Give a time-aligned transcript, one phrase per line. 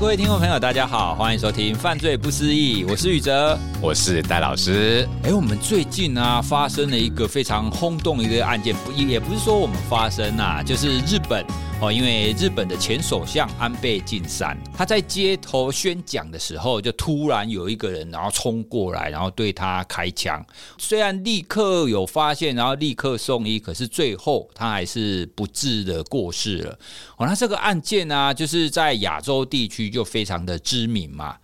[0.00, 5.04] 各位听众朋友，大家好，欢迎收听《犯罪不思议》，我是宇哲，我是戴老师。
[5.24, 11.44] 哎，我们最近啊发生了一个非常轰动的一个案件，不也不是说我们发生啊，就是日本
[11.80, 20.44] 哦，因为日本的前首相安倍晋三，他在街头宣讲的时候，就突然有一个人然后冲过来，然后对他开枪。
[20.76, 26.78] 虽然立刻有发现，然后立刻送医，可是最后他还是不治的过世了。
[27.16, 29.88] 哦，那这个案件呢、啊，就是在亚洲地区。
[29.88, 31.36] 就非常的知名嘛。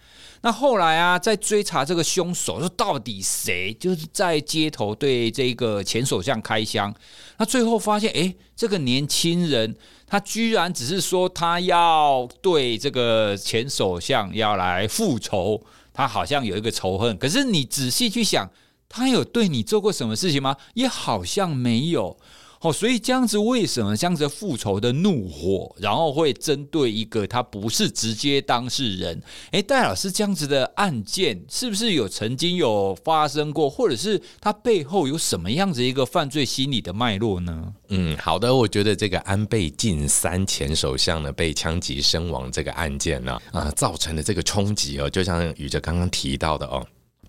[0.42, 6.94] 那后来啊，在追查这个凶手，说到底谁就是在街头对这个前首相开枪。
[7.38, 9.74] 那最后发现，哎，这个年轻人
[10.14, 15.60] 他居然只是说他要对这个前首相要来复仇，
[15.92, 17.18] 他好像有一个仇恨。
[17.18, 18.48] 可是你仔细去想，
[18.88, 20.56] 他有对你做过什么事情吗？
[20.74, 22.16] 也好像没有。
[22.64, 29.22] 哦，所以这样子为什么这样子复仇的怒火，然后会针对一个他不是直接当事人？
[29.50, 37.74] 诶，戴老师这样子的案件是不是有曾经有发生过，或者是他背后有什么样子一个犯罪心理的脉络呢？
[37.88, 46.82] 嗯，好的，我觉得这个安倍晋三前首相呢被枪击身亡这个案件呢，啊，造成的这个冲击哦，就像宇哲刚刚提到的哦。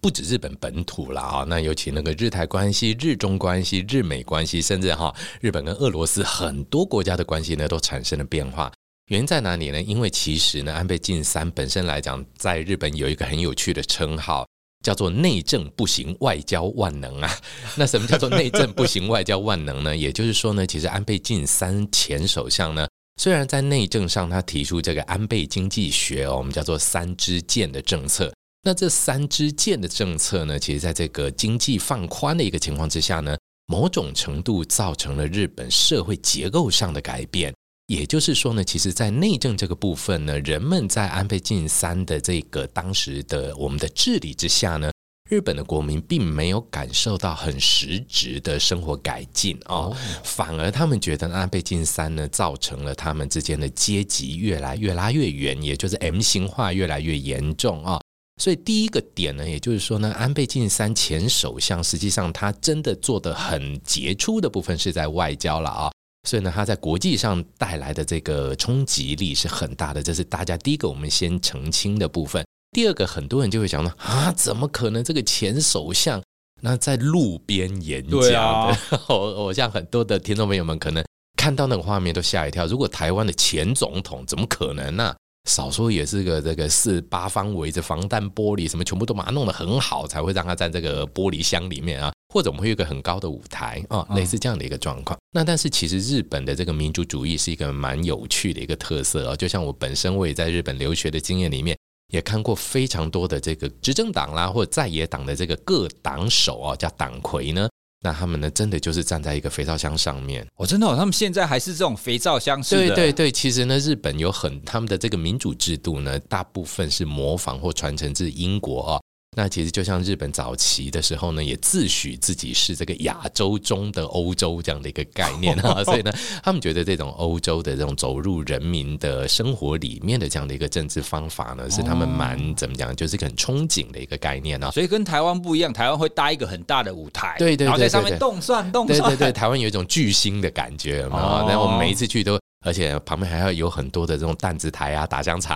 [0.06, 5.12] 不止日本本土了啊，那尤其那个日台关系、日中关系、日美关系，甚至哈
[5.42, 8.72] 日本跟俄罗斯很多国家的关系呢，都产生了变化。
[9.08, 9.82] 原因在哪里呢？
[9.82, 14.48] 因为其实呢，安倍晋三本身来讲，在日本有一个很有趣的称号，
[14.86, 17.36] 叫做“内政不行，外交万能”啊。
[17.76, 19.98] 那什么叫做内政不行，外交万能呢？
[19.98, 22.88] 也就是说呢，其实安倍晋三前首相呢，
[23.20, 28.32] 虽然在内政上他提出这个安倍经济学哦，我们叫做“三支箭”的政策。
[28.68, 37.54] 那这三支箭的政策呢，其实在这个经济放宽的一个情况之下呢，某种程度造成了日本社会结构上的改变。
[37.86, 44.90] 也就是说呢，其实，在内政这个部分呢，人们在安倍晋三的这个当时的我们的治理之下呢，
[45.30, 58.02] 日本的国民并没有感受到很实质的生活改进哦，反而他们觉得安倍晋三呢，造成了他们之间的阶级越来越拉越远，也就是 M 型化越来越严重啊。
[58.38, 65.92] 所以第一个点呢，也就是说呢，安倍晋三前首相实际上他真的做的很杰出的部分是在外交了啊。
[66.28, 72.44] 所以呢，他在国际上带来的这个冲击力是很大的，这是大家第一个我们先澄清的部分。
[72.72, 76.22] 第二个，很多人就会想到啊，怎么可能这个前首相
[76.62, 78.38] 那在路边演讲的？
[78.40, 81.06] 啊、 我我像很多的听众朋友们可能
[81.38, 82.66] 看到那个画面都吓一跳。
[82.66, 85.16] 如果台湾的前总统怎么可能呢、啊？
[85.46, 95.18] 少说也是个这个四八方围着防弹玻璃，什么全部都把它弄得很好，才会让它在这个玻璃箱里面啊，或者我们会有一个很高的舞台啊，类似这样的一个状况。
[95.32, 101.78] 那但是其实日本的这个民族主义是一个蛮有趣的一个特色啊，就像我本身我也在日本留学的经验里面，
[102.12, 107.70] 也看过非常多的这个执政党啦，或者在野党的这个各党首啊，叫党魁呢。
[108.06, 110.46] 那他们呢，真的就是站在一个肥皂箱上面。
[110.56, 112.96] 我、哦、真的、哦，他们现在还是这种肥皂箱式的。
[112.96, 119.02] 对对对，其实呢，日本有很他们的这个民主制度呢，大部分是模仿或传承自英国啊、哦。
[119.36, 134.72] 那其实就像日本早期的时候呢，也自诩自己是这个亚洲中的欧洲这样的一个概念啊， 所以呢，他们觉得这种欧洲的这种走入人民的生活里面的这样的一个政治方法呢，是他们蛮怎么讲，就是很憧憬的一个概念啊。
[134.72, 141.44] 所以跟台湾不一样，台湾会搭一个很大的舞台，对对，然后在上面动算动算，对对对，台湾有一种巨星的感觉啊。
[141.48, 142.40] 那我们每一次去都。
[142.66, 145.56] 而且旁边还要有很多的这种弹子台啊、打香肠、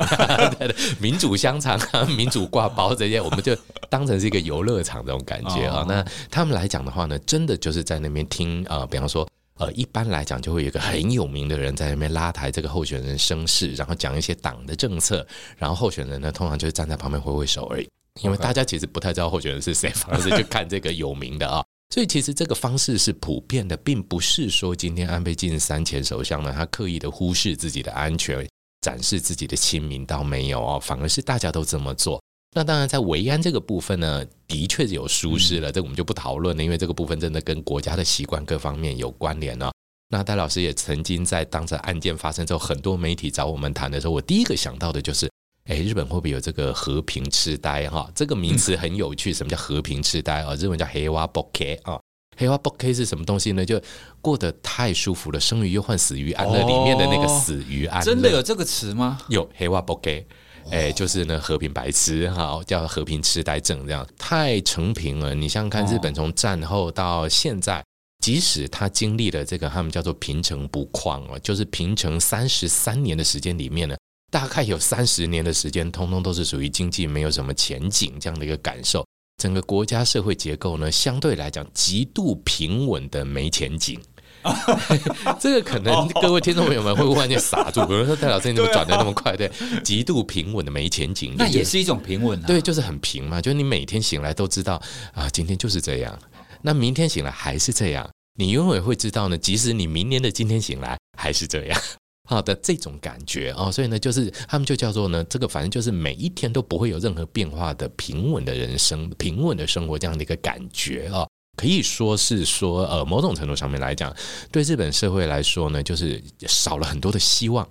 [1.02, 3.58] 民主香肠啊、 民主挂包这些，我们就
[3.90, 5.84] 当成是一个游乐场这种感觉啊。
[5.88, 15.26] 那他们来讲的话呢，真的就是在那边听啊，比方说呃，一般来讲就会有一个很有名的人在那边拉抬这个候选人声势，然后讲一些党的政策，
[15.58, 17.90] 然后候选人呢通常就是站在旁边挥挥手而已，
[18.22, 21.62] 因为大家其实不太知道候选人是谁，反而是就看这个有名的啊。
[21.92, 28.48] 所以其实这个方式是普遍的，并不是说今天安倍晋三前首相呢，他刻意的忽视自己的安全，
[28.82, 32.22] 展示自己的亲民，倒没有哦，反而是大家都这么做。
[32.56, 39.72] 那当然，在维安这个部分呢，的确有疏失了，这我们就不讨论了，因为这个部分真的跟国家的习惯各方面有关联哦。
[40.10, 45.28] 那戴老师也曾经在当着案件发生之后，很多媒体找我们谈的时候，我第一个想到的就是。
[45.70, 47.88] 哎，日本会不会有这个和平痴呆？
[47.88, 49.32] 哈，这个名词很有趣。
[49.32, 50.56] 什么叫和平痴呆啊？
[50.56, 52.00] 日文叫黑娃 boke 啊，
[52.36, 53.64] 黑娃 boke 是什么东西呢？
[53.64, 53.80] 就
[54.20, 56.58] 过得太舒服了，生于忧患，死于安乐。
[56.62, 59.20] 里面的那个死于安乐，真的有这个词吗？
[59.28, 60.26] 有黑娃 boke，
[60.72, 65.36] 哎，就是呢和平白痴哈，叫和平痴呆症这样，太成平了。
[65.36, 67.84] 你想想看，日本从战后到现在，
[68.26, 73.96] 即使他经历了这个他们叫做平成不况哦，就是平成三十三年的时间里面呢。
[74.30, 79.06] 大概有三十年的时间，通通都是属于经济没有什么前景这样的一个感受。
[79.42, 84.00] 整个国家社会结构呢，相对来讲极度平稳的没前景。
[85.40, 89.36] 这个可能各位听众朋友们会忽然间傻住，比如说戴老师你怎么转的那么快？
[89.36, 89.52] 对，
[89.84, 92.48] 极度平稳的没前景，那也是一种平稳啊。
[92.48, 94.82] 对，就是很平嘛，就是你每天醒来都知道
[95.14, 96.18] 啊，今天就是这样，
[96.62, 101.82] 那明天醒来还是这样，你永远会知道呢，即使你明年的今天醒来还是这样。
[102.30, 111.28] 好的，这种感觉啊，所以呢，就是他们就叫做呢，这个反正就是每一天都不会有任何变化的平稳的人生，平稳的生活这样的一个感觉啊，
[111.58, 114.16] 可以说是说，呃，某种程度上面来讲，
[114.52, 117.68] 对日本社会来说呢，就是少了很多的希望，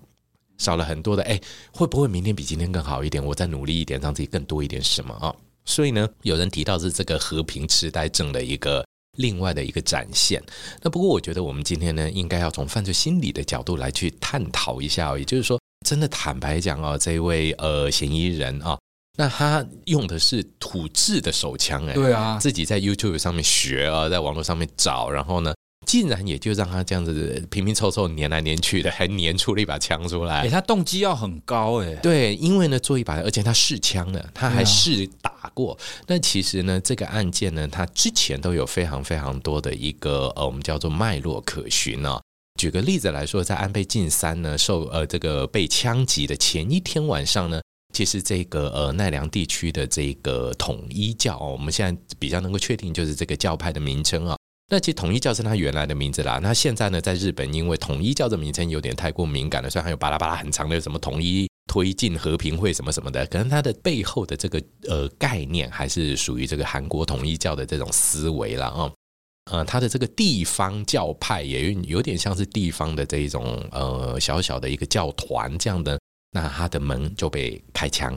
[0.56, 1.40] 少了很多的，哎，
[1.72, 3.25] 会不会明天比今天更好一点？
[3.25, 5.32] 我再努力一点，让自己更多一点什么啊？
[5.64, 8.84] 所以呢，有人提到是这个和平痴呆症的一个。
[9.19, 10.43] 另外的一个展现。
[10.82, 15.17] 那不过，我觉得我们今天呢，应该要从犯罪心理的角度来去探讨一下。
[15.17, 18.79] 也就是说，真的坦白讲哦，这位呃嫌疑人啊，
[19.17, 25.55] 那他用的是土制的手枪，哎，对啊，自己在 YouTube 上面学啊，在网络上面找，然后呢，
[25.88, 30.43] 竟然也就让他这样子拼拼凑凑粘来粘去的，还粘出了一把枪出来。
[30.43, 31.94] 哎，他动机要很高哎。
[31.96, 35.32] 对，因为呢，做一把，而且他试枪了，他还试打。
[35.55, 35.76] 过，
[36.06, 42.23] 那其实呢，这个案件呢，他之前都有非常非常多的一个呃，我们叫做脉络可循呢、哦。
[42.61, 47.61] 举个例子来说，在安倍晋三呢受呃这个被枪击的前一天晚上呢，
[47.94, 54.38] 其实这个呃奈良地区的这个统一教、哦，我们现在比较能够确定就是这个教派的名称啊、哦。
[54.69, 56.38] 那其实统一教是他原来的名字啦。
[56.43, 61.49] 那现在呢，在日本，因为统一教的名称有点太过敏感了，所以还有巴拉巴拉很长的什么统一。
[61.70, 68.91] 推进和平会什么什么的，可能它的背后的这个呃概念还是属于这个韩国统一教的这种思维了啊，
[69.50, 76.00] 呃，它的这个地方教派也有点像是地方的这一种呃小小的一个教团这样的，
[76.32, 78.15] 那它的门就被开枪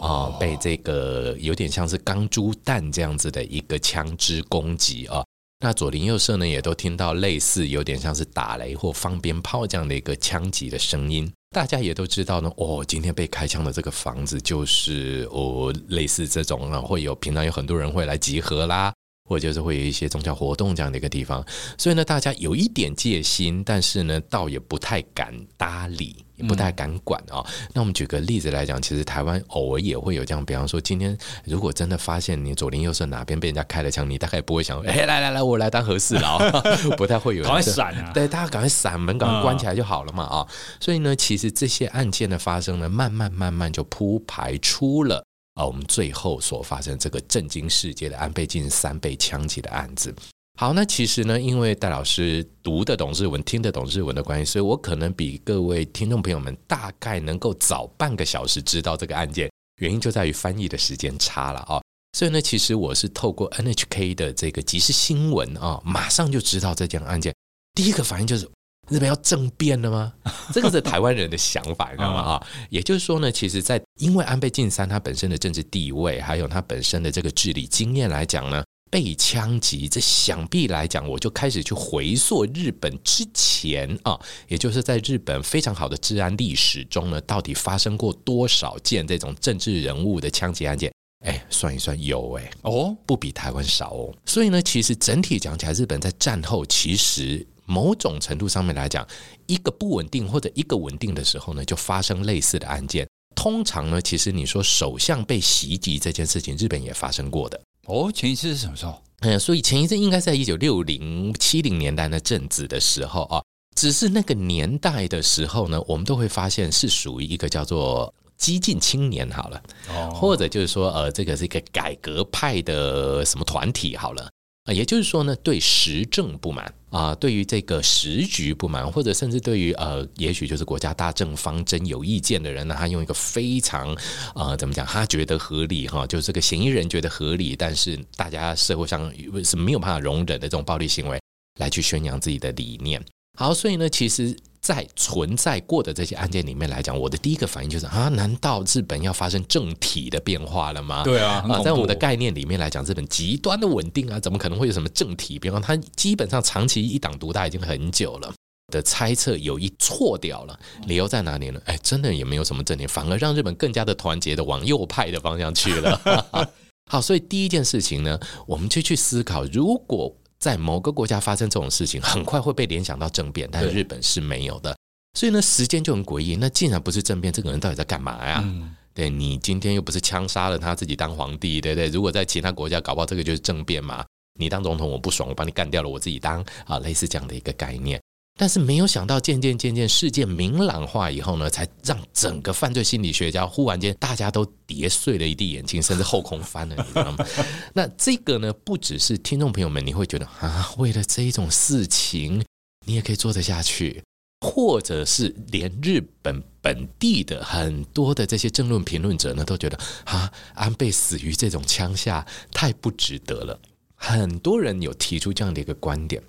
[0.00, 5.22] 啊，呃，被这个有点像是钢珠弹这样子的一个枪支攻击啊，
[5.60, 11.32] 那左邻右舍呢也都听到类似有点像是打雷或放鞭炮这样的一个枪击的声音。
[11.54, 18.92] 大家也都知道呢，哦，今天被开枪的这个房子就是哦，类似这种啊，会有平常有很多人会来集合啦，
[19.26, 21.42] 或者就是会有一些宗教活动这样的一个地方，
[21.78, 26.25] 所以呢，大家有一点戒心，但是呢，倒也不太敢搭理。
[26.36, 27.46] 也不太敢管啊、哦。
[27.74, 36.38] 那我们举个例子来讲，其实台湾偶尔也会有这样，比方说今天如果真的发现你左邻右舍哪边被人家开了枪，你大概不会想，哎，来来来，我来当和事佬，
[36.96, 37.50] 不太会有人。
[37.50, 38.12] 赶快闪啊！
[38.12, 40.48] 对，大家赶快闪，门赶快关起来就好了嘛啊、哦。
[40.80, 45.24] 所以呢，其实这些案件的发生呢，慢慢慢慢就铺排出了
[45.54, 50.14] 啊，我们最后所发生这个震惊世界的安倍晋三被枪击的案子。
[50.58, 59.50] 好，那其实呢，因为戴老师读得懂日文、听得懂日文的关系，所以我可能比各位听众朋友们大概能够早半个小时知道这个案件，
[59.82, 61.78] 原因就在于翻译的时间差了啊。
[62.16, 67.34] 所以呢，其实我是透过 NHK 的这个即时新闻啊，马上就知道这件案件。
[67.74, 68.48] 第一个反应就是
[68.88, 70.14] 日本要政变了吗？
[70.54, 72.20] 这个是台湾人的想法，你知道吗？
[72.20, 78.64] 啊，也就是说呢，其实，在因为安倍晋三他本身的政治地位，还有他本身的这个治理经验来讲呢。
[78.90, 90.92] 被枪击，这想必来讲，我就开始去回溯日本之前啊，也就是在日本非常好的治安历史中呢，到底发生过多少件这种政治人物的枪击案件？
[91.24, 94.14] 哎，算一算有哎，哦，不比台湾少哦。
[94.24, 99.06] 所以呢，其实整体讲起来，日本在战后其实某种程度上面来讲，
[99.46, 103.08] 一个不稳定或者一个稳定的时候呢，就发生类似的案件。
[103.34, 107.60] 通常呢，其实你说首相被袭击这件事情，日本也发生过的。
[107.86, 109.00] 哦，前一次是什么时候？
[109.20, 113.42] 嗯，所以前一次应该是在一九六零七零年代那阵子的时候啊，
[113.74, 124.28] 只是那个年代的时候呢，我们都会发现是属于一个叫做激进青年好了，哦，或者就是说呃，这个是一个改革派的什么团体好了。
[124.66, 133.96] 啊，也就是说呢，对时政不满啊，对于这个时局不满，或者甚至对于呃，也许就是国家大政方针有意见的人呢，他用一个非常
[134.34, 139.10] 呃，怎么讲，他觉得合理哈，就是这个嫌疑人觉得合理，但是大家社会上
[139.44, 141.20] 是没有办法容忍的这种暴力行为，
[141.60, 143.00] 来去宣扬自己的理念。
[143.38, 144.36] 好，所以呢，其实。
[144.66, 151.04] 在存在过的这些案件里面来讲，我的第一个反应就是啊，难道日本要发生政体的变化了吗？
[151.04, 155.60] 对啊，啊，在我们的概念里面来讲，日本极端的稳定啊，怎么可能会有什么政体变化？
[155.60, 158.34] 它基本上长期一党独大已经很久了。
[158.72, 160.58] 的猜测有一错掉了，
[160.88, 161.60] 理由在哪里呢？
[161.66, 166.50] 哎，真的也没有什么政体，反而让日本更加的团结的往右派的方向去了。
[166.90, 174.76] 好，所以第一件事情呢，我们就去思考，如果在某个国家发生这种事情，很快会被联想到政变，但是日本是没有的。
[175.18, 176.36] 所以呢，时间就很诡异。
[176.36, 178.42] 那既然不是政变，这个人到底在干嘛呀？
[178.44, 181.88] 嗯、对，你今天又不是枪杀了他自己当皇帝，对不对？
[181.88, 184.04] 如果在其他国家搞不好这个就是政变嘛。
[184.38, 187.98] 你当总统我不爽，我把你干掉了，我自己当啊，类似这样的一个概念。
[188.36, 197.26] 但是没有想到，渐渐渐渐事件明朗化以后呢，才让整个犯罪心理学家忽然间大家都跌碎了一地眼镜，甚至后空翻了，你知道吗？
[197.72, 202.44] 那这个呢，不只是听众朋友们，你会觉得啊，为了这一种事情，
[202.84, 204.02] 你也可以做得下去。
[204.42, 213.58] 或者是连日本本地的很多的这些政论评论者呢，都觉得啊，安倍死于这种枪下太不值得了。
[213.94, 216.22] 很多人有提出这样的一个观点。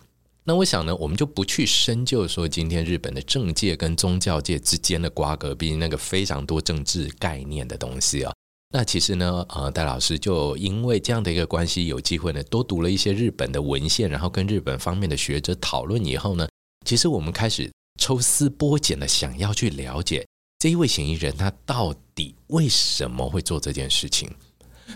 [0.47, 8.33] 那我想呢，我们就不去深究说今天日本的政界跟宗教界之间的瓜葛，毕竟那个非常多政治概念的东西啊。
[8.73, 16.47] 那其实呢，呃，戴老师就因为这样的一个关系，有机会呢多读了一些日本的文献，然后跟日本方面的学者讨论以后呢，
[16.85, 17.69] 其实我们开始。
[17.99, 20.23] 抽丝剥茧的想要去了解
[20.59, 24.29] 这一位嫌疑人，他到底为什么会做这件事情？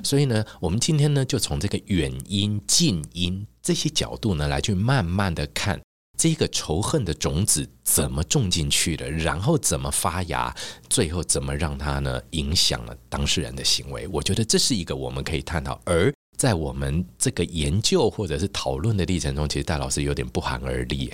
[0.04, 5.80] 所以呢，我们今天呢，就从这个远因、近因这些角度呢，来去慢慢的看
[6.18, 10.56] 这个仇恨的种子怎么种进去的，然后怎么发芽，
[10.90, 14.08] 最后怎么让它呢影响了当事人的行为。
[14.08, 15.80] 我觉得这是一个我们可以探讨。
[15.86, 21.12] 而在我们这个研究或者是讨论的历程中，其实戴老师有点不寒而栗。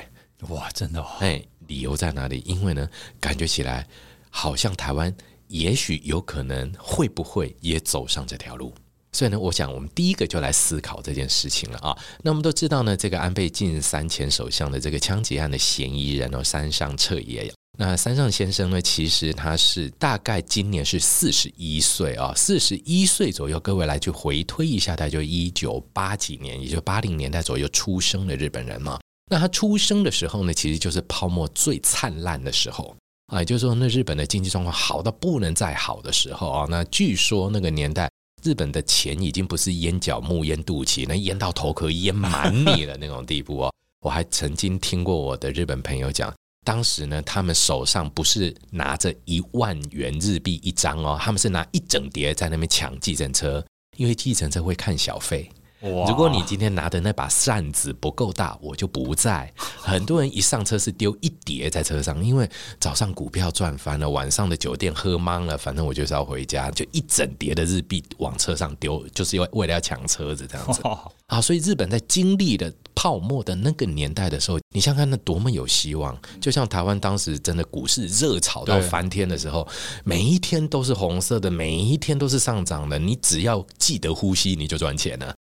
[0.49, 1.43] 哇，真的哦，哎。
[1.67, 2.41] 理由在哪里？
[2.45, 3.85] 因为呢，感觉起来
[4.29, 5.13] 好像台湾
[5.47, 8.73] 也许有可能会不会也走上这条路。
[9.13, 11.97] 所以呢，我想我们第一个就来思考这件事情了啊。
[12.21, 17.51] 那我们都知道呢，这个安倍晋三前首相的这个枪击案的嫌疑人哦，山上彻也。
[17.79, 23.59] 那山上先生呢，其实他是大概今年是四十一岁啊，四十一岁左右。
[23.59, 28.99] 各位来去回推一下，他就一九八几年，也就八零年代左右出生的日本人嘛。
[29.29, 32.95] 那他出生的时候呢，其实就是泡沫最灿烂的时候
[33.27, 36.67] 啊，也就是说，那日本的经济状况好到不能再好的时候啊。
[36.69, 38.09] 那据说那个年代，
[38.41, 43.73] 日本的钱已经不是淹脚目、淹肚脐，那淹到头壳淹满你了那种地步哦。
[43.99, 53.61] 我还曾经听过我的日本朋友讲，当时呢，他们手上不是拿着一万元日币一张哦，他们是拿一整叠在那边抢计程车，
[53.97, 55.51] 因为计程车会看小费。
[55.81, 59.51] 如果你今天拿的那把扇子不够大，我就不在。
[59.57, 70.81] 很多人一上车是丢一叠在车上，因为早上股票赚翻了，晚上的酒店喝茫了，反正我就是要回家，就一整叠的日币往车上丢，就是为为了要抢车子这样子。
[71.27, 76.17] 啊，所以日本在经历了泡沫的那个年代的时候，你想想看那多么有希望。
[76.41, 79.67] 就像台湾当时真的股市热炒到翻天的时候，
[80.03, 85.35] 每一天都是红色的，每一天都是上涨的，你只要记得呼吸，你就赚钱了。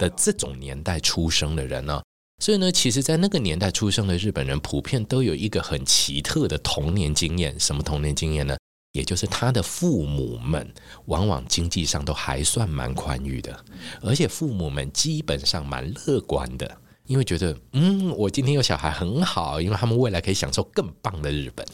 [0.00, 2.02] 的这种年代出生的人呢，
[2.42, 7.54] 所以呢，其实，在那个年代出生的日本人，普遍都有一个很奇特的童年经验。
[7.60, 8.56] 什么童年经验呢？
[8.92, 10.66] 也就是他的父母们
[11.04, 13.64] 往往经济上都还算蛮宽裕的，
[14.00, 16.76] 而且父母们基本上蛮乐观的，
[17.06, 21.64] 因为觉得，嗯，我今天有小孩很好，因为他们未来可以享受更棒的日本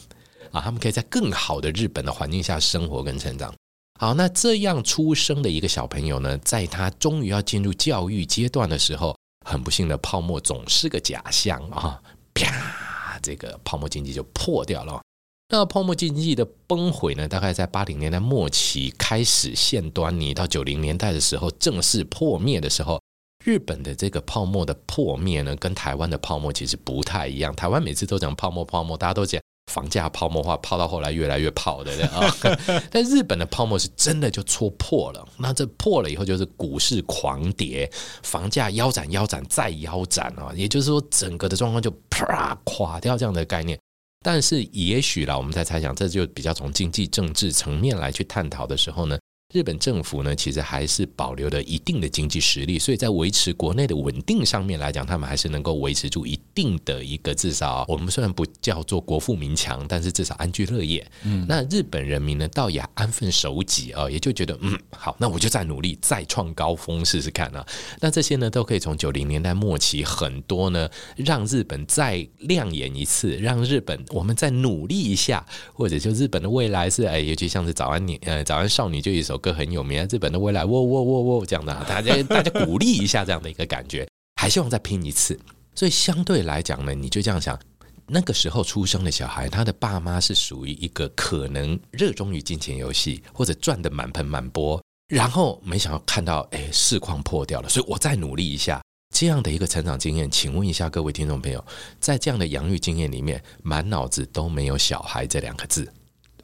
[0.51, 3.51] 啊，他们可以在更好的日本的环境下生活跟成长。
[3.99, 11.99] 好，那这样出生的一个小朋友呢，在他终于要进入教育阶段的时候，很不幸的泡沫总是个假象啊！
[12.35, 15.01] 啪，这个泡沫经济就破掉了。
[15.49, 23.01] 那泡沫经济的崩毁呢，大概在八零年代末期开始现端倪，到九零年代的时候正式破灭的时候，
[23.43, 27.55] 日本的这个泡沫的破灭呢，跟台湾的泡沫其实不太一样。
[27.55, 29.41] 台湾每次都讲泡沫泡沫，大家都讲。
[29.71, 32.35] 房价泡沫化，泡到后来越来越泡的 啊！
[32.89, 37.89] 但日本的泡沫是真的就戳破了，那这破了以后就是股市狂跌，
[38.23, 40.51] 房价腰斩、腰斩再腰斩啊！
[40.55, 43.77] 也就是说，整个的状况就啪垮掉这样的概念。
[44.25, 49.17] 但是也许啦，我们在猜想，这就比较从经济政治层面来去探讨的时候呢。
[49.53, 61.09] 日本政府呢，其实还是保留了一定的经济实力，所以在维持国内的稳定上面来讲，他们还是能够维持住一定的一个至少，我们虽然不叫做国富民强，但是至少安居乐业。
[61.23, 67.65] 嗯，那日本人民呢，倒也安分守己啊，也就觉得嗯，好，那我就再努力，再创高峰试试看啊。
[68.01, 79.36] 那这些呢，都可以从九零年代末期很多呢，让日本再亮眼一次，让日本我们再努力一下，或者就日本的未来是哎，尤其像是早安年呃早安少女就一首。
[79.37, 85.39] 歌很有名，日本的未来，喔喔喔喔，这样的，大家 大家鼓励一下这样的一个感觉，还希望再拼一次。
[85.75, 87.59] 所以相对来讲呢，你就这样想，
[88.07, 98.81] 那个时候出生的小孩，他的爸妈是属于一个可能热衷于金钱游戏，或者赚得满盆满钵，然后没想到看到哎市况破掉了，所以我再努力一下，
[99.13, 101.63] 这样的一个成长经验，请问一下各位听众朋友，
[101.99, 105.87] 在这样的养育经验里面，满脑子都没有小孩这两个字。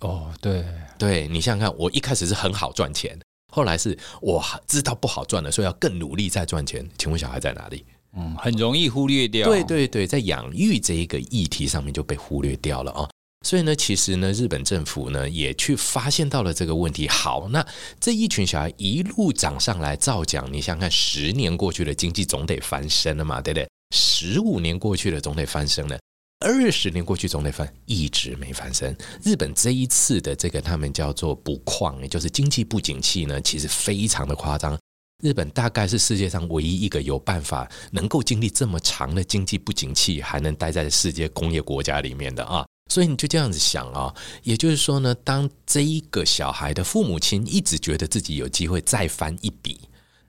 [0.04, 0.64] 哦，对，
[0.98, 3.18] 对，你想想看，我一开始是很好赚钱，
[3.52, 6.88] 后来是我知道不好赚了，所以要更努力再赚钱。
[6.98, 7.86] 请问小孩在哪里？
[8.16, 9.48] 嗯，很容易忽略掉。
[9.48, 13.10] 对对对，在养育这一个议题上面就被忽略掉了啊。
[13.46, 17.08] 所以呢，其实呢，日本政府呢也去发现到了这个问题。
[17.08, 17.66] 好，那
[18.00, 23.68] 这一群小孩一路涨上来，照讲，你想想看，十年过去了，经济总得翻身了嘛，对不对？
[23.96, 25.98] 十五年过去了，总得翻身了。
[26.44, 28.96] 二十年过去，总得翻，一直没翻身。
[29.24, 34.78] 日本这一次的这个他们叫做补矿，也就是经济不景气呢，其实非常的夸张。
[35.24, 42.66] 日本大概是世界上唯一一个有办法能够经历这么长的经济不景气，还能待在世界工业国家里面的啊。
[42.92, 49.80] 所以你就这样子想啊，也就是说呢，当这一个小孩的父母亲一直觉得自己有机会再翻一笔，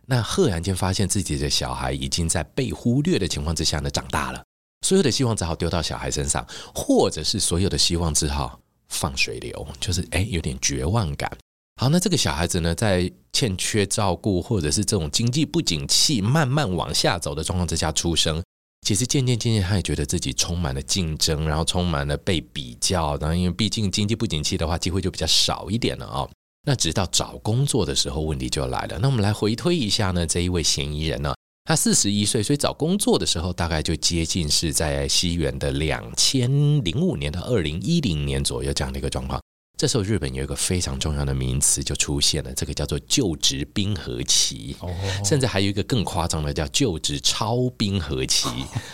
[0.07, 4.45] 那赫然间发现自己的小孩已经在被忽略的情况之下呢长大了，
[4.85, 11.35] 所有的希望只好丢到小孩身上，或者是所有的希望只好放水流，就是诶有点绝望感。
[11.81, 18.41] 好，那这个小孩子呢，在欠缺照顾，或者是这种经济不景气慢慢往下走的状况之下出生。
[18.87, 23.17] 其实渐渐渐渐，他也觉得自己充满了竞争，然后充满了被比较。
[23.17, 26.31] 然后因为毕竟经济不景气的话，机会就比较少一点了啊、哦。
[26.67, 28.99] 那直到找工作的时候，问题就来了。
[29.01, 31.35] 那我们来回推一下呢，这一位嫌疑人呢，
[31.67, 36.51] 他四十一岁，所以找工作的时候大概就接近是在西元的两千
[36.85, 39.41] 零五年到二零一零年左右这样的一个状况。
[39.79, 44.77] 这时候，日本有一个非常重要的名词就出现了，这个叫做就职冰河期，
[45.25, 48.47] 甚至还有一个更夸张的叫就职超冰河期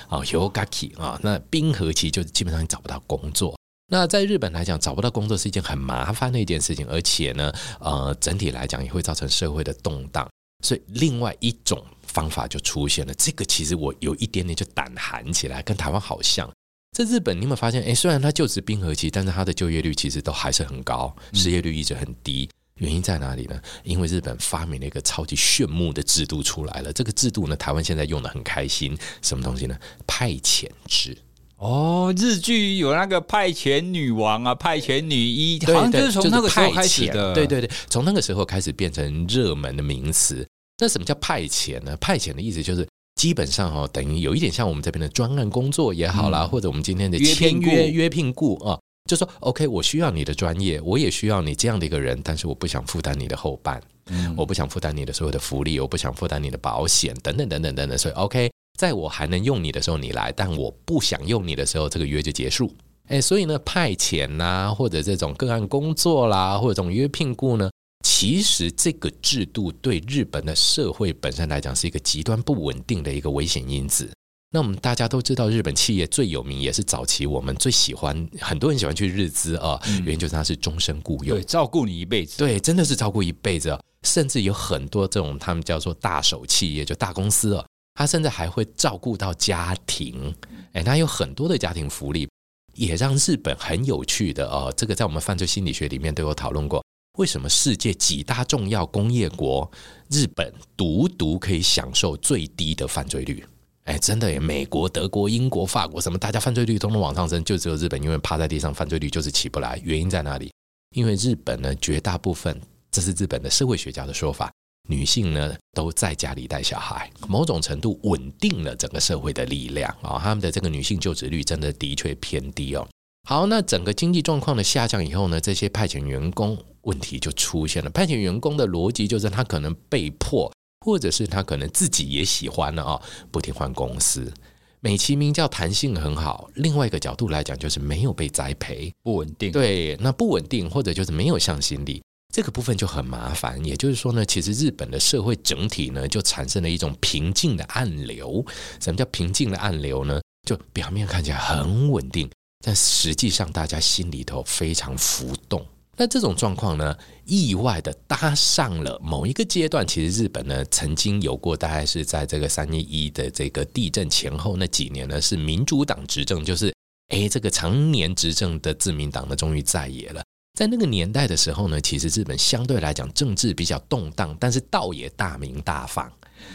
[0.09, 3.59] 啊，Hyogaki 啊，那冰河期就基本上你找不到工作。
[3.91, 10.29] 那在日本来讲，找不到工作是一件很麻烦的一件事情，而且呢，呃，整体来讲也会造成社会的动荡。
[10.63, 16.51] 所以，另外一种方法就出现了，这个其实我有一点点就胆寒起来，跟台湾好像。
[16.93, 17.83] 在日本，你有没有发现？
[17.85, 22.49] 哎，虽然他就职冰河期，但是他的就业率其实都还是很高，失业率一直很低。
[22.75, 23.61] 原因在哪里呢？
[23.85, 26.93] 因为日本发明了一个超级炫目的制度出来了。
[26.93, 28.97] 这个制度呢，台湾现在用的很开心。
[29.23, 29.79] 什么东西呢？
[30.07, 31.17] 派遣制。
[31.59, 37.35] 哦，日剧有那个派遣女王啊，派遣女一，好像就是从那个时候开始的。
[37.35, 40.45] 对对对，从那个时候开始变成热门的名词。
[40.81, 41.97] 那什么叫派遣呢？
[41.99, 42.85] 派遣的意思就是。
[43.17, 48.79] 基本上哦，等于有一点像我们这边的专案工作也好啦，嗯、或者我们今天的签约约聘雇啊，
[49.11, 62.75] 就说 OK，我需要你的专业，我也需要你这样的一个人，但是我不想负担你的后半，嗯、我不想负担你的所有的福利，我不想负担你的保险等等等等等等，所以 OK，在我还能用你的时候你来，但我不想用你的时候，这个约就结束。
[63.09, 67.69] 哎，所以呢，派遣呐、啊，或者这种个案工作啦，或者这种约聘雇呢。
[68.05, 74.11] 其实这个制度对日本的社会本身来讲是一个极端不稳定的一个危险因子。
[74.53, 83.79] 那我们大家都知道，日本企业最有名也是早期我们最喜欢，很多人喜欢去日资啊，原因就是它是终身雇佣，对，照顾你一辈子，对，真的是照顾一辈子。
[84.03, 90.35] 甚至有很多这种他们叫做大手企业，就大公司啊，它甚至还会照顾到家庭，
[90.73, 92.29] 哎，它有很多的家庭福利，
[92.75, 94.73] 也让日本很有趣的哦。
[94.77, 96.83] 这个在我们犯罪心理学里面都有讨论过。
[97.21, 99.71] 为什么世界几大重要工业国，
[100.09, 103.45] 日本独独可以享受最低的犯罪率？
[103.85, 104.41] 哎，真的耶！
[104.41, 109.79] 美国、德国、英国、法国什么，大家犯罪率都能往上升，就只有日本因为趴在地上，犯罪率就是起不来。
[109.85, 110.51] 原因在哪里？
[110.97, 112.59] 因为日本呢，绝大部分，
[112.91, 114.51] 这是日本的社会学家的说法，
[114.89, 120.19] 女性呢都在家里带小孩，某种程度稳定了整个社会的力量啊。
[120.19, 122.89] 他们的这个女性就职率真的的确偏低哦。
[123.25, 127.91] 好，那整个经济状况的下降以后呢，这些派遣员工问题就出现了。
[127.91, 130.51] 派遣员工的逻辑就是他可能被迫，
[130.85, 134.33] 或者是他可能自己也喜欢了啊，不停换公司，
[134.81, 136.51] 美其名叫弹性很好。
[136.55, 139.53] 另外一个角度来讲，就是没有被栽培，不稳定。
[139.53, 142.03] 对，那不稳定或者就是没有向心力，
[142.35, 143.63] 这个部分就很麻烦。
[143.65, 148.45] 也就是说呢，其实日本的社会整体呢，就产生了一种平静的暗流。
[148.81, 150.21] 什么叫平静的暗流呢？
[150.49, 152.29] 就表面看起来很稳定。
[152.65, 155.65] 但实际上，大家心里头非常浮动。
[155.97, 156.97] 那这种状况呢，
[157.27, 159.87] 意外的搭上了某一个阶段。
[159.87, 166.75] 其实日本呢，曾经有过，大概是在这个三一一的这个地震前后那几年呢，是民主党执政，就是
[167.09, 170.23] 诶，这个常年执政的自民党呢，终于在野了。
[170.59, 176.11] 在那个年代的时候呢，其实日本相对来讲政治比较动荡，但是倒也大鸣大放。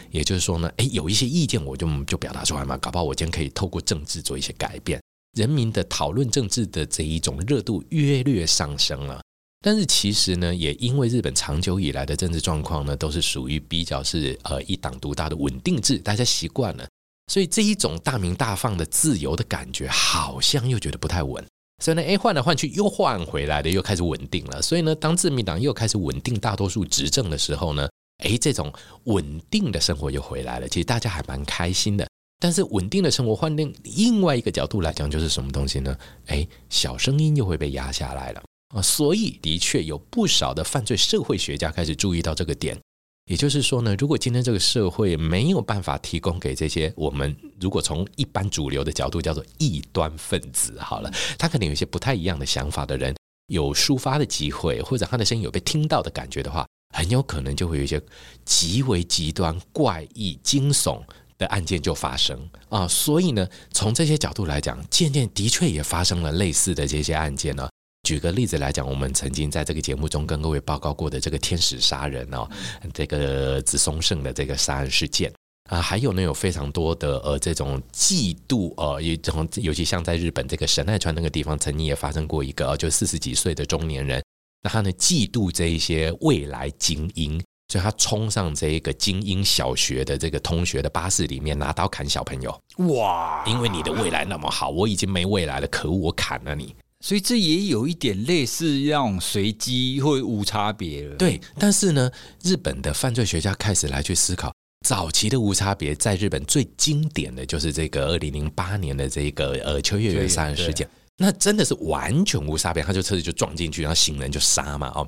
[0.09, 4.99] 也就是说呢，诶，有一些意见我就就表达出来嘛，搞不好我今天可以透过政治做一些改变。
[5.35, 9.21] 人民的讨论政治的这一种热度越略上升了，
[9.61, 16.87] 但是其实呢，也因为日本长久以来的政治状况呢，都是属于比较是呃一党独大的稳定制，大家习惯了，
[17.27, 21.45] 所以这一种大鸣大放的自由的感觉，好像又觉得不太稳。
[21.83, 24.61] 所以呢，哎，换来换去又换回来的，又开始稳定了。
[24.61, 27.89] 所以呢，当自民党又开始稳定大多数执政的时候呢，
[28.23, 28.71] 哎，这种
[29.03, 30.69] 稳定的生活又回来了。
[30.69, 32.07] 其实大家还蛮开心的。
[32.39, 35.97] 但是稳定的生活换另另外一个角度来讲，就是什么东西呢？
[36.27, 38.43] 哎，小声音又会被压下来了。
[38.75, 42.77] 啊，所以的确有不少的犯罪社会学家开始注意到这个点，
[43.25, 53.15] 也就是说呢，如果今天这个社会没有办法提供给这些我们如果从一般主流的角度叫做异端分子，好了，他可能有一些不太一样的想法的人
[53.47, 58.01] 有抒发的机会，或者他的声音有被听到的感觉的话，很有可能就会有一些
[58.43, 61.01] 极为极端、怪异、惊悚
[61.37, 62.87] 的案件就发生啊。
[62.87, 67.67] 所以呢，从这些角度来讲，渐渐的确也发生了类似的这些案件呢。
[68.03, 72.47] 举个例子来讲，我们曾经在这个节目中跟各位报告过的这个天使杀人哦，
[72.93, 75.33] 这个紫松胜的这个杀人事件
[75.71, 84.23] 啊，还有呢有非常多的呃这种嫉妒呃，一种尤其像在日本这个神奈川那个地方，曾经也发生过一个就四十几岁的中年人，
[84.61, 87.43] 那他呢嫉妒这一些未来精英，
[87.75, 92.61] 所以他冲上这一个精英小学的这个通学的巴士里面，拿刀砍小朋友。
[92.88, 93.43] 哇！
[93.45, 96.73] 因为你的未来那么好，我已经没未来了，可恶，我砍了你。
[97.01, 101.17] 所以这也有一点类似那种随机或无差别了。
[101.17, 102.09] 对，但是呢，
[102.43, 104.53] 日本的犯罪学家开始来去思考，
[104.88, 115.05] 早期的无差别，在日本最经典的就是这个二零零八年的这个呃秋叶原杀人事件，那真的是完全无差别，他就车子就撞进去，然后行人就杀嘛哦，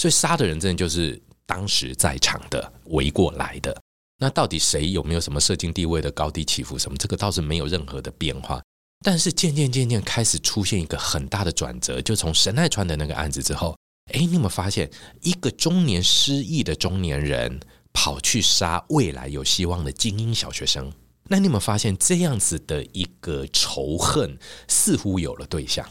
[0.00, 3.74] 所以杀的人真的就是当时在场的围过来的。
[4.18, 6.96] 那到底谁有没有什么社经地位的高低起伏什么？
[6.96, 8.60] 这个倒是没有任何的变化。
[9.04, 13.76] 但是渐渐渐渐开始出现一个很大的转折，就从神奈川的那个案子之后，
[14.12, 17.60] 哎，你有没有发现一个中年失意的中年人
[17.92, 20.90] 跑去杀未来有希望的精英小学生？
[21.28, 25.86] 那你有没有发现这样子的一个仇恨似乎有了对象？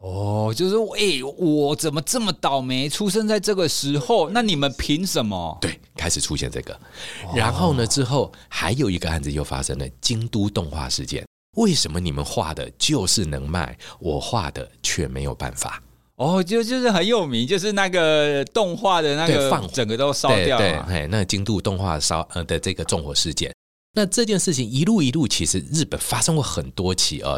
[0.00, 4.30] 哦，就是哎，我怎么这么倒霉，出生在这个时候？
[4.30, 5.58] 那你们凭什么？
[5.60, 6.78] 对，开始出现这个。
[7.34, 11.22] 然后呢，之后还有一个案子又发生了，京都动画事件。
[11.58, 15.82] 为什么你们画的就是能卖，我画的却没有办法？
[16.16, 20.86] 哦，就就是很有名，就是那个动画的那个放整个都烧掉了。
[20.88, 23.52] 对，那京都动画烧呃的这个纵火事件，
[23.92, 27.36] 那这件事情一路一路，其实日本发生过很多起啊。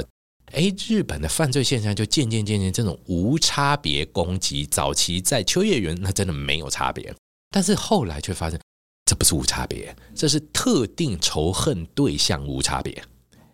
[0.52, 7.14] 哎，日本的犯罪现象就渐渐渐渐这种无差别攻击，早期在秋叶原那真的没有差别，
[7.50, 8.60] 但是后来却发现
[9.06, 13.02] 这不是无差别，这是特定仇恨对象无差别。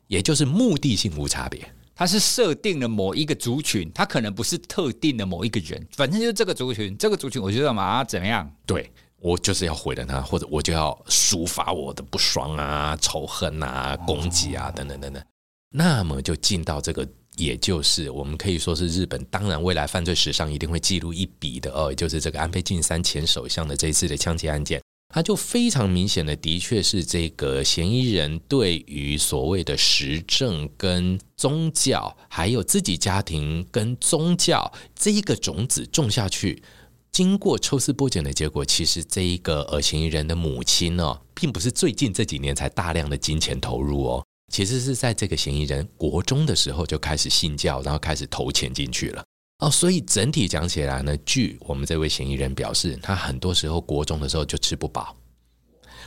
[0.09, 8.51] 也就是目的性无差别，它是设定了某一个族群，它可能不是特定的某一个人，反正就是这个族群，这个族群我就要把它怎么样？
[8.67, 15.23] 对，我就是要毁了他，或者我就要抒发我的不爽啊、仇恨啊、攻击啊等等等等。
[15.71, 24.81] 那么就进到这个，也就是我们可以说是日本，当然未来犯罪史上一定会记录一笔的哦，就是这个安倍晋三前首相的这一次的枪击案件。
[25.11, 36.63] 他就非常明显的，的确是这个嫌疑人对于所谓的时政跟宗教，还有自己家庭跟宗教这一个种子种下去，
[37.11, 49.23] 经过抽丝剥茧的结果，其实这一个呃嫌疑人的母亲哦，并不是最近这几年才大量的金钱投入哦，其实是在这个嫌疑人国中的时候就开始信教，然后开始投钱进去了。
[49.59, 55.17] 哦，所以整体讲起来呢，据我们这位嫌疑人表示，他很多时候国中的时候就吃不饱，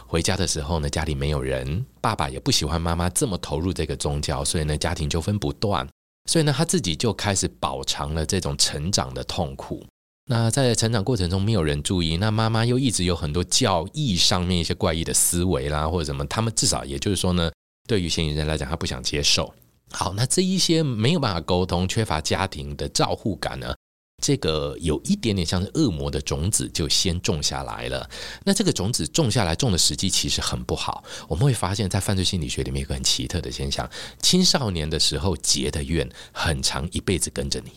[0.08, 5.88] 回家的时候呢，家里没有人，爸爸也不喜欢妈妈这么投入这个宗教，所以呢，家庭纠纷不断，
[6.30, 9.86] 所以呢，他自己就开始饱尝了这种成长的痛苦。
[10.30, 17.52] 那在成长过程中没有人注意，那妈妈又一直有很多教义上面一些怪异的思维啦，或者什么，他们至少也就是说呢，
[17.88, 19.54] 对于嫌疑人来讲，他不想接受。
[19.92, 23.76] 好，那这一些没有办法沟通、缺乏家庭的照护感呢，
[24.24, 28.10] 这个有一点点像是恶魔的种子就先种下来了。
[28.46, 31.04] 那这个种子种下来，种的时机其实很不好。
[31.28, 33.90] 我们会发现，在犯罪心理学里面有个很奇特的现象：
[34.22, 37.72] 青少年的时候结的怨，很长一辈子跟着你。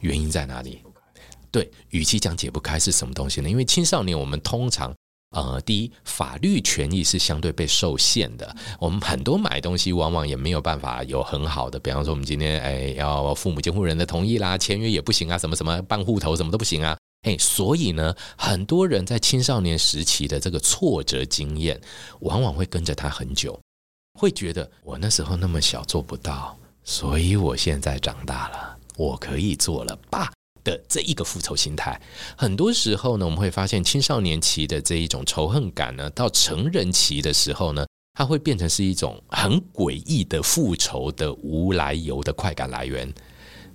[0.00, 0.82] 原因在哪里？
[1.52, 3.48] 对，与其讲解不开是什么东西呢？
[3.48, 4.92] 因为青少年我们通常。
[5.30, 8.56] 呃，第一，法律权益是相对被受限的。
[8.80, 16.96] 我们很多买东西，往往也没有办法有很好的，比方说，我们今天哎要父母监护人的同意啦，签约也不行啊，什么什么办户头什么都不行啊。
[17.22, 21.78] 哎，所以呢，很多人在青少年时期的这个挫折经验，
[22.20, 23.60] 往往会跟着他很久，
[24.18, 30.32] 会觉得我那时候那么小做不到，所以我现在长大了，我可以做了，爸。
[30.64, 32.00] 的这一个复仇心态。
[32.36, 43.12] 很多时候呢，我们会发现青少年期的这一种仇恨感呢，到成人期的时候呢，它会变成是一种很诡异的复仇的无来由的快感来源。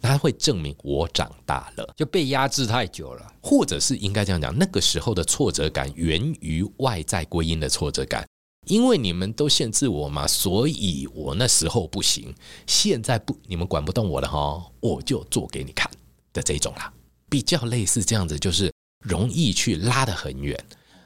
[0.01, 8.25] 它会证明我长大了，就被压制太久了，或者是应该这样讲，那个时候的挫折感源于外在归因的挫折感。
[8.67, 12.35] 因为你们都限制我嘛，所以我那时候不行。
[12.67, 15.89] 现在不，你们管不动我了哈，我就做给你看
[16.33, 16.91] 的这种啦，
[17.29, 20.57] 比较类似这样子，就是容易去拉得很远。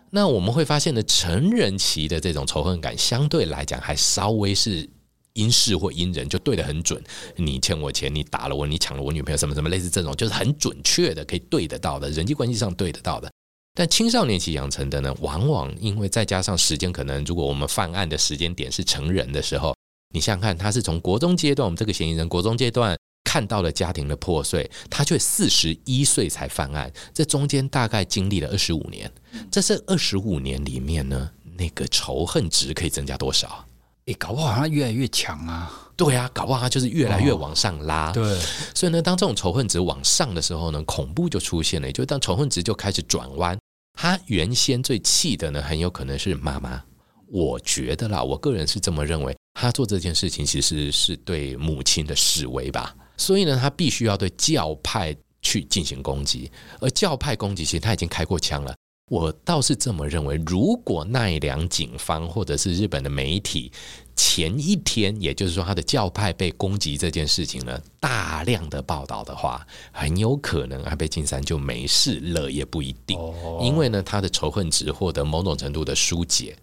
[0.09, 4.89] 那我们会发现呢，成人期的这种仇恨感相对来讲还稍微是
[5.33, 7.03] 因事或因人，就对得很准。
[7.35, 13.29] 你欠我钱，你打了我，你抢了我女朋友，什么什么类似这种，就是很准确的可以对得到的，人际关系上对得到的。
[13.75, 19.75] 但青少年期养成的呢，往往因为再加上时间，可能如果我们犯案的时间点是成人的时候，
[20.13, 29.11] 你想想看，他是从国中阶段，我们这个嫌疑人国中阶段看到了家庭的破碎，他却四十一岁才犯案，这中间大概经历了二十五年，
[29.51, 33.65] 这是二十五年里面呢，那个仇恨值可以增加多少？
[34.05, 35.91] 诶，搞不好他越来越强啊！
[35.97, 38.11] 对啊，搞不好他就是越来越往上拉。
[38.11, 38.39] 哦、对，
[38.73, 43.59] 所以呢，当这种仇恨值往上的时候呢，恐怖就出现了，也就是当仇恨值就开始转弯。
[43.99, 46.81] 他原先最气的呢，很有可能是妈妈。
[47.29, 52.95] 我觉得啦，我个人是这么认为，他做这件事情其实是对母亲的示威吧。
[53.17, 56.49] 所以呢，他必须要对教派去进行攻击，
[56.79, 58.73] 而教派攻击其实他已经开过枪了。
[59.09, 63.71] 我倒是这么认为，如果奈良警方或者是日本的媒体
[64.17, 73.17] 前一天，也就是说他的教派被攻击这件事情呢，大量的报道的话，很有可能安倍晋三就没事了，也不一定。
[73.61, 76.57] 因为呢，他的仇恨值获得某种程度的疏解。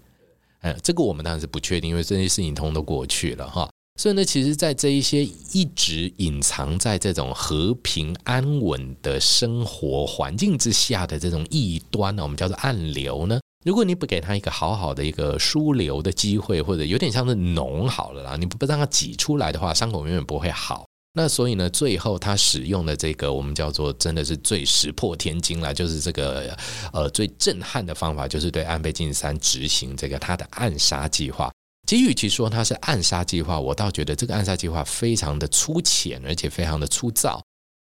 [0.60, 3.66] 嗯，这个我们当然是不确定，因为这些事情通都过去了哈。
[3.96, 13.38] 所以呢，其实，在这一些一直隐藏在这种和平安稳的生活环境之下的这种异端呢，我们叫做暗流呢。
[13.64, 20.84] 如果你不给他一个好好的一个疏流的机会，或者有点像是脓好了啦，你不让它挤出来的话，伤口永远不会好。
[21.16, 26.54] 那所以呢，最后他使用的这个我们叫做真的是最石破天惊了，就是这个
[26.92, 31.48] 呃最震撼的方法，就是对安倍晋三执行这个他的暗杀计划。
[31.86, 37.42] 其实，与其说它是暗杀计划，我倒觉得这个暗杀计划非常的粗浅，而且非常的粗糙。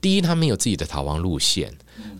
[0.00, 1.70] 第一，他没有自己的逃亡路线，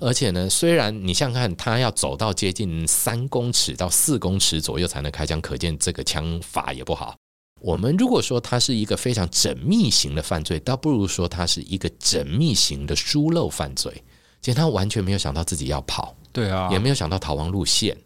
[0.01, 7.17] 而且呢，虽然你想想看，他要走到接近三公尺到四公尺左右才能开枪，可见这个枪法也不好。
[7.63, 14.03] 我们如果说他是一个非常缜密型的犯罪，倒不如说他是一个缜密型的疏漏犯罪。
[14.43, 17.97] 其实他完全没有想到自己要跑，对啊，也没有想到逃亡路线。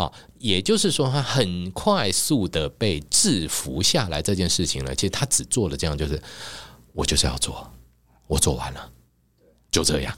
[0.00, 6.20] 啊，也就是说，他很快速的被制服下来这件事情呢，其实他只做了这样，就是
[6.94, 7.70] 我就是要做，
[8.26, 8.90] 我做完了，
[9.70, 10.16] 就这样。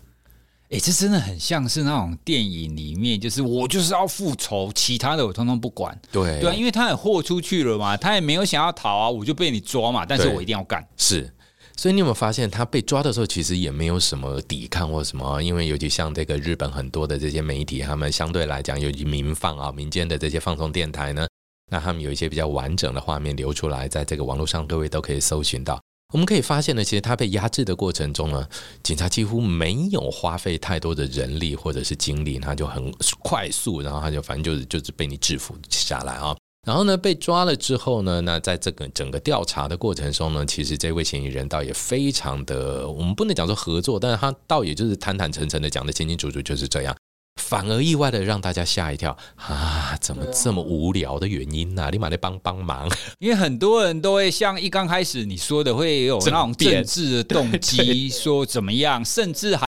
[0.65, 6.01] 哎、欸，这真的很像是那种电影里面，就是我就是要复仇，其他的我通通不管。
[6.11, 10.87] 对对啊，因为他也豁出去了嘛，他也没有想要逃啊，我就被你抓嘛，但是我一定要干。
[10.97, 11.31] 是。
[11.77, 15.43] 所以你有没有发现，他被抓的时候，其实也没有什么抵抗或什么？
[15.43, 21.27] 因为尤其像这个日本很多的这些媒体，他们相对来讲，尤其民放啊、民间的这些放送电台呢，
[21.71, 25.81] 那他们有一些比较完整的画面流出来，在这个网络上，各位都可以搜寻到。
[26.13, 28.47] 我们可以发现呢，其实他被压制的过程中呢，
[28.83, 36.37] 警察几乎没有花费太多的人力或者是精力，他就很快速，然后他就反正就是就是被你制服下来啊。
[36.65, 46.97] 然后呢，被抓了之后呢，那在这个整个调查的过程中呢，其实这位嫌疑人倒也非常的，我们不能讲说合作，但是他倒也就是坦坦诚诚的讲的清清楚楚就是这样，
[47.43, 49.99] 反而意外的让大家吓一跳啊！
[50.01, 51.91] 怎么这么无聊的原因呢、啊？
[51.91, 59.67] 立马来帮帮忙，因为很多人都会像一刚开始你说的，会有那种 政治的动机， 说怎么样，甚至还。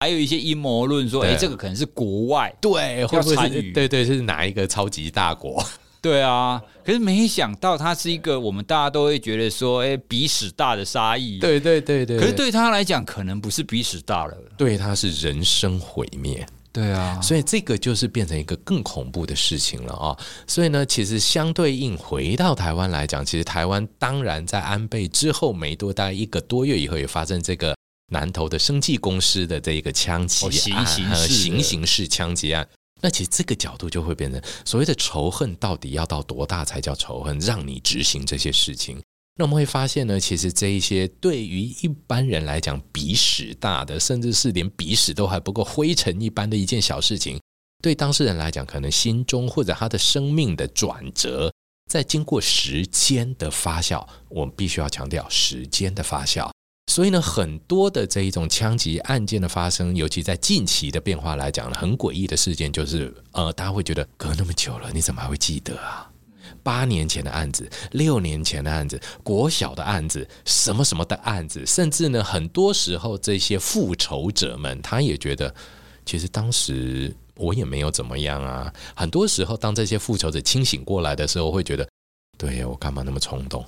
[0.00, 5.64] 还有一些阴谋论说，哎，这个可能是国外对，要参与，对对，是哪一个超级大国？
[6.02, 12.18] 对啊，可是没想到它是一个我们大家都会觉得说，哎，鼻屎大的杀意，对对对对。
[12.18, 16.46] 可是对他来讲，可能不是鼻屎大了，对他是人生毁灭。
[16.70, 20.14] 对啊，所以这个就是变成一个更恐怖的事情了啊。
[20.46, 27.74] 所以呢，其实相对应回到台湾来讲，其实台湾当然在安倍之后没多大一个多月以后，也发生这个。
[28.08, 32.68] 南投的生技公司的这一个枪击案，行刑式枪击案，
[33.00, 39.00] 那其实这个角度就会变成所谓的仇恨到底要到多大才叫仇恨，让你执行这些事情？
[39.38, 47.38] 那我们会发现呢，其实这一些对于一般人来讲鼻屎大的，甚至是连鼻屎都还不够灰尘一般的一件小事情，
[47.82, 51.52] 对当事人来讲，可能心中或者他的生命的转折，
[51.90, 56.50] 在经过时间的发酵，我们必须要强调时间的发酵。
[56.96, 66.10] 所以呢，很多的这一种枪击案件的发生，尤其在近期的变化来讲呢，很诡异的事件就是，呃，大家会觉得隔那么久了，你怎么还会记得啊？
[66.62, 75.54] 八年前的案子，六年前的案子，国小的案子，什么什么的案子，甚至呢，很多时候这些复仇者们，他也觉得，
[76.06, 78.72] 其实当时我也没有怎么样啊。
[78.94, 81.86] 很多时候，当这些复仇者清醒过来的时候，会觉得，
[82.38, 83.62] 对呀，我干嘛那么冲动？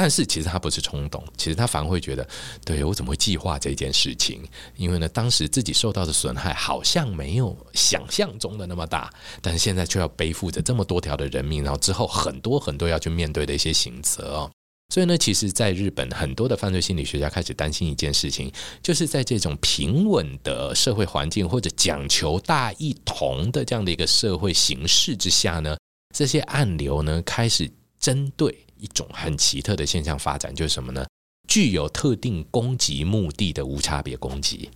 [0.00, 2.24] 但是其实他不是冲动，其实他反而会觉得，
[2.64, 4.40] 对，我怎么会计划这件事情？
[4.76, 14.50] 因为呢，当时自己受到的损害好像没有想象中的那么大，但是现在却要背负着这么多条的人命，然后之后很多很多要去面对的一些刑责哦。
[14.94, 25.76] 所以呢，其实在日本，很多的犯罪心理学家开始担心一件事情，就是在这种平稳的社会环境或者讲求大一统的这样的一个社会形势之下呢，
[26.14, 28.56] 这些暗流呢开始针对。
[28.78, 31.06] 一种很奇特的现象发展，就是什么呢？
[31.48, 34.70] 具有特定攻击目的的无差别攻击。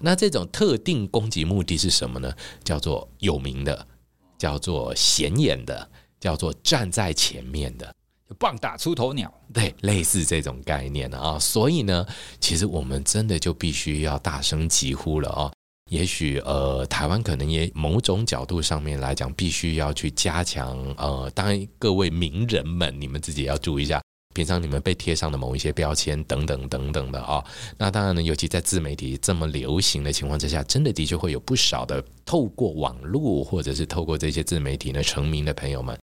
[0.00, 2.34] 那这种特定攻击目的是什么呢？
[2.64, 3.86] 叫做有名的，
[4.38, 7.94] 叫做显眼的，叫做站在前面的，
[8.38, 9.32] 棒打出头鸟。
[9.52, 11.38] 对，类似这种概念啊。
[11.38, 12.06] 所以呢，
[12.40, 15.52] 其实我们真的就必须要大声疾呼了啊。
[15.90, 24.00] 也许呃，台湾可能也某种角度上面来讲，必须要去加强呃，当然各位名人们，你们自己要注意一下，
[24.32, 27.44] 平常你们被贴上的某一些标签等等等等的啊、
[27.76, 35.98] 那当然呢，尤其在自媒体这么流行的情况之下，真的的确会有不少的透过网络或者是透过这些自媒体呢成名的朋友们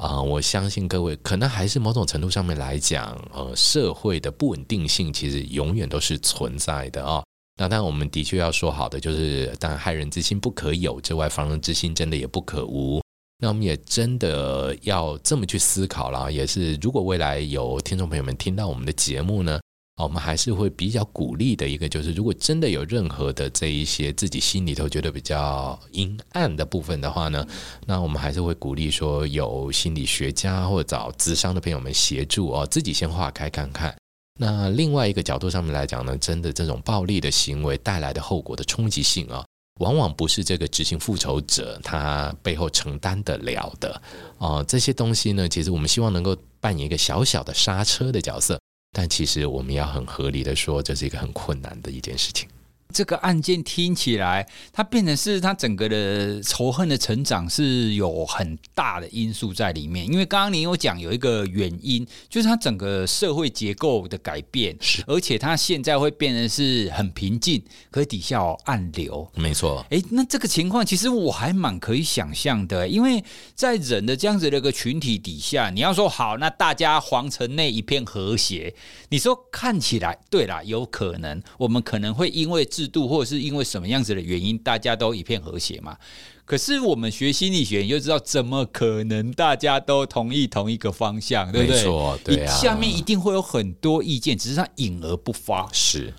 [0.00, 7.22] 啊、我相信各位可能还是某种程度上面来讲，呃，社会的不稳定性其实永远都是存在的啊。
[7.60, 13.02] 那当然，我们的确要说好的，就是当然害人之心不可有之外，防人之心真的也不可无。
[13.40, 19.60] 那我们也真的要这么去思考了，也是如果未来有听众朋友们听到我们的节目呢，
[20.00, 27.44] 我们还是会比较鼓励的一个，就是如果真的有任何的这一些自己心里头觉得比较阴暗的部分的话呢，
[27.86, 33.96] 那我们还是会鼓励说有心理学家或者找咨商的朋友们协助哦，自己先化开看看。
[34.40, 39.44] 那另外一个角度上面来讲呢，真的这种暴力的行为带来的后果的冲击性啊，
[39.80, 44.00] 往往不是这个执行复仇者他背后承担得了的
[44.38, 44.62] 啊。
[44.62, 48.60] 这些东西呢，其实我们希望能够扮演一个小小的刹车的角色，
[48.92, 52.48] 但其实我们要很合理的说，这是一个很困难的一件事情。
[52.94, 60.06] 这个案件听起来，它变成是它整个的仇恨的成长是有很大的因素在里面。
[60.10, 69.30] 因为刚刚你有讲有一个原因，就是它整个社会结构的改变，是而且它现在会变成是很平静，可是底下有暗流。
[69.34, 73.22] 没错，哎，那这个情况其实我还蛮可以想象的，因为
[73.54, 78.74] 在人的这样子的一个群体底下，你要说好，那大家皇城内一片和谐，
[79.10, 82.66] 你说看起来对啦，有可能我们可能会因为。
[82.78, 85.96] 制度或者是因为什么样子的原因，大家都一片和谐嘛？
[86.44, 91.76] 可是我们学心理学，你就知道怎么可能大家都同意同一个方向，对不对？
[91.76, 92.54] 没错，对啊。
[92.54, 95.68] 下面一定会有很多意见，只是它隐而不发。
[95.72, 96.14] 是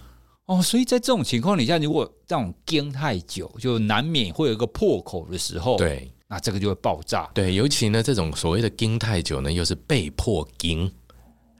[0.47, 5.77] 哦，所以在这种情况底下，如果这种僵太久，就难免会有一个破口的时候。
[5.77, 7.29] 对，那这个就会爆炸。
[7.33, 10.91] 对，尤其呢，这种所谓的僵太久呢，又是被迫僵，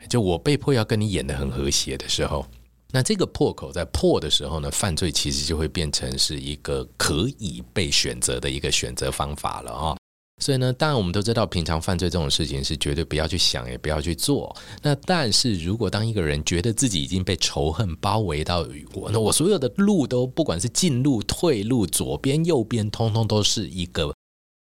[0.09, 2.45] 就我被迫要跟你演的很和谐的时候。
[2.91, 9.95] 那这个破口在破的时候呢，犯罪其实就会变成是一个可以被选择的一个选择方法了啊。
[10.41, 14.56] 所以呢，当然我们都知道，平常犯罪这种事情是绝对不要去想，也不要去做。
[14.82, 24.13] 那但是如果当一个人觉得自己已经被仇恨包围到我，那我所有的路都不管是进路、退路、左边、右边，通通都是一个。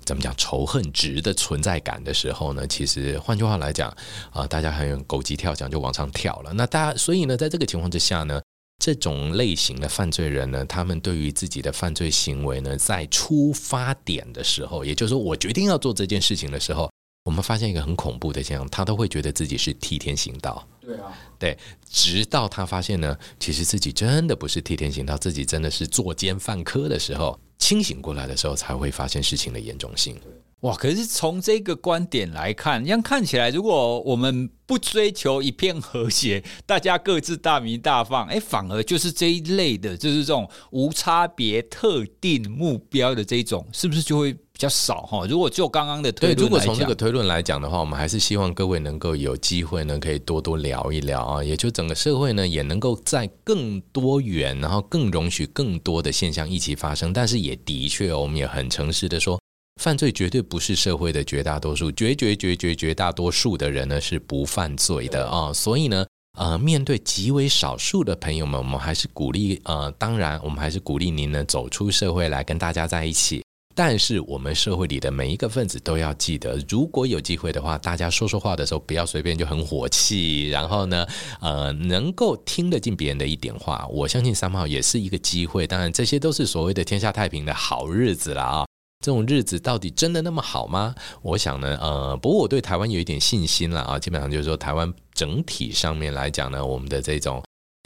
[0.04, 2.66] 怎么讲仇恨值的存在感的时候呢？
[2.66, 3.94] 其实换句话来讲
[4.30, 6.52] 啊，大家很有狗急跳墙就往上跳了。
[6.52, 8.40] 那大家所以呢，在这个情况之下呢，
[8.78, 16.90] 这种类型的犯罪人呢，他们对于自己的犯罪行为呢，在出发点的时候，也就是说我决定要做这件事情的时候，
[17.24, 20.66] 我们发现一个很恐怖的现象，他都会觉得自己是替天行道。
[20.80, 21.56] 对啊，对，
[21.88, 27.38] 直到他发现呢，其实自己真的不是替天行道，自己真的是作奸犯科的时候。
[27.64, 30.20] 清醒过来的时候，才会发现事情的严重性。
[30.60, 30.76] 哇！
[30.76, 45.26] 可是从这个观点来看，这样看起来，如果我们不追求一片和谐，大家各自大鸣大放，哎，反而就是这一类的，就是这种无差别特定目标的这种，是不是就会比较少哈？
[45.26, 57.12] 如果就刚刚的推论，对，如果从这个推论来讲的话，我们还是希望各位能够有机会呢，可以多多聊一聊啊，也就整个社会呢，也能够在更多元，然后更容许更多的现象一起发生。
[57.12, 59.36] 但是也的确，我们也很诚实的说。
[59.82, 66.06] 犯罪绝对不是社会的绝大多数，绝绝绝绝绝大多数的人呢是不犯罪的啊，所以呢，
[66.38, 73.42] 呃，面对极为少数的朋友们，我们还是鼓励呃，当然我们还是鼓励您呢走出社会来跟大家在一起。
[73.76, 81.04] 但是我们社会里的每一个分子都要记得，如果有机会的话，大家说说话的时候不要随便就很火气，然后呢，
[81.40, 85.66] 呃，能够听得进别人的一点话，我相信三号也是一个机会。
[85.66, 88.64] 当然，这些都是所谓的天下太平的好日子了啊。
[89.04, 90.94] 这种日子到底真的那么好吗？
[91.20, 93.98] 我想呢，呃，不过我对台湾有一点信心了啊。
[93.98, 97.42] 基本上就是说，台湾整体上面来讲呢，我们的这种。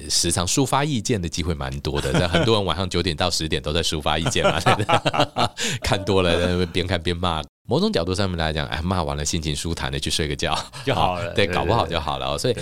[0.09, 4.61] 时常抒发意见的机会蛮多的，在很多人晚上九点到十点都在抒发意见嘛，
[5.83, 7.43] 看多了边看边骂。
[7.69, 12.39] 某种角度上面来讲，哎，骂完了心情舒坦的去睡个觉就好了，对，搞不好就好了。
[12.39, 12.57] 所以，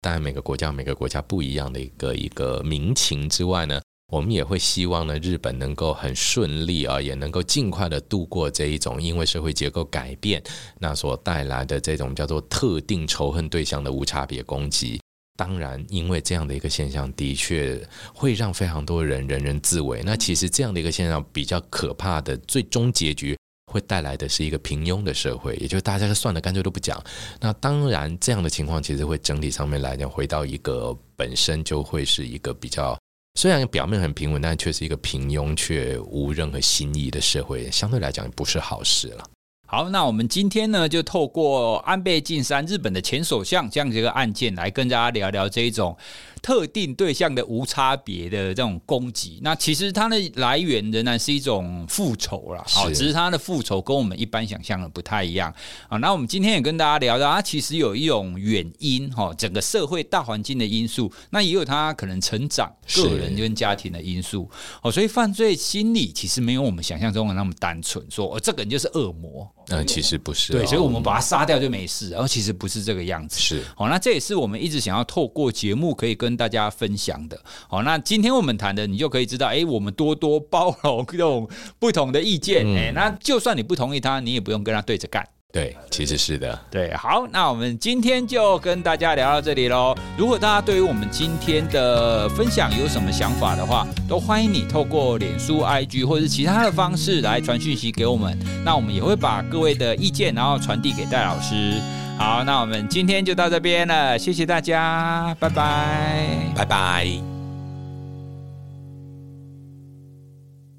[0.00, 3.80] 当然每个国家每个国家不一样的一个一个民情之外呢，
[4.12, 10.40] 我们也会希望呢，日本能够很顺利啊，也能够尽快的度过这一种因为社会结构改变
[10.78, 15.00] 那所带来的这种叫做特定仇恨对象的无差别攻击。
[15.36, 17.80] 当然，因为这样的一个现象，的确
[18.14, 20.00] 会让非常多人人人自危。
[20.04, 23.36] 那其实这样的一个现象比较可怕的，最终结局
[23.72, 27.02] 会带来的是一个平庸的社会，也就是大家算了，干脆都不讲。
[27.40, 32.96] 那当然，这样的情况其实会整体上面来讲，回到一个本身就会是一个比较，
[33.34, 39.24] 虽然表面很平稳，但却是一个平庸却无任何新意的社会，相对来讲不是好事了。
[39.66, 45.96] 好，那我们今天呢，就透过安倍晋三日本的前首相这样子一个案件，来跟大家聊聊这一种
[46.42, 52.62] 特定对象的无差别的这种攻击，那其实它的来源仍然是一种复仇啦。
[52.68, 55.52] 好，只是它的复仇跟我们一般想象的不太一样
[55.88, 55.96] 啊。
[55.96, 64.48] 那我们今天也跟大家聊到，它其实有一种原因哈，整个社会大环境的因素，那也有它可能成长个人跟家庭的因素
[64.82, 64.92] 哦。
[64.92, 69.50] 所以犯罪心理其实没有我们想象中的那么单纯，说哦，这个人就是恶魔。
[69.68, 70.52] 嗯，其实不是。
[70.52, 73.38] 对，所以我们把他杀掉就没事，然后其实不是这个样子。
[73.38, 77.40] 是，好，那这也是我们一直想要透过节目可以跟大家分享的。
[77.68, 81.48] 好，那今天我们谈的，你就可以知道，哎，我们多多包容这种
[81.78, 82.66] 不同的意见。
[82.66, 85.26] 哎、嗯，那就算你不同意他，你也不用跟他对着干。
[85.54, 86.58] 对，其实是的。
[86.68, 89.94] 对，好，那我们今天就跟大家聊到这里喽。
[90.18, 98.36] 如果大家对于我们今天的分享有什么想法的话，都欢迎你透过脸书、IG 或者是其他的方式来传讯息给我们。
[98.64, 101.80] 那我们也会把各位的意见，然后传递给戴老师。
[102.18, 106.26] 好，那我们今天就到这边了，谢谢大家，拜拜，
[106.56, 107.43] 拜拜。